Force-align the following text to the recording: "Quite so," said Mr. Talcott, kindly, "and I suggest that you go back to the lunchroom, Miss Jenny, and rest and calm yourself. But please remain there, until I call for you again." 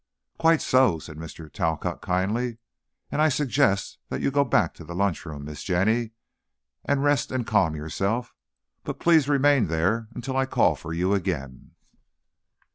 "Quite 0.39 0.63
so," 0.63 0.97
said 0.97 1.17
Mr. 1.17 1.47
Talcott, 1.53 2.01
kindly, 2.01 2.57
"and 3.11 3.21
I 3.21 3.29
suggest 3.29 3.99
that 4.09 4.19
you 4.19 4.31
go 4.31 4.43
back 4.43 4.73
to 4.73 4.83
the 4.83 4.95
lunchroom, 4.95 5.45
Miss 5.45 5.61
Jenny, 5.61 6.13
and 6.83 7.03
rest 7.03 7.31
and 7.31 7.45
calm 7.45 7.75
yourself. 7.75 8.33
But 8.83 8.99
please 8.99 9.29
remain 9.29 9.67
there, 9.67 10.07
until 10.15 10.35
I 10.35 10.47
call 10.47 10.73
for 10.73 10.91
you 10.91 11.13
again." 11.13 11.73